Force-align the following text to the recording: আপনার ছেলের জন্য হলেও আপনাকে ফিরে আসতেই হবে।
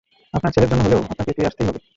আপনার 0.33 0.53
ছেলের 0.53 0.69
জন্য 0.71 0.81
হলেও 0.85 1.01
আপনাকে 1.03 1.31
ফিরে 1.35 1.49
আসতেই 1.49 1.67
হবে। 1.67 1.79